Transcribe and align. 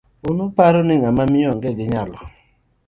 Un 0.29 0.35
uparo 0.47 0.79
ni 0.83 0.95
ng'ama 0.99 1.23
miyo 1.31 1.47
ong 1.53 1.61
'e 1.67 1.71
gi 1.77 1.85
nyalo? 1.91 2.17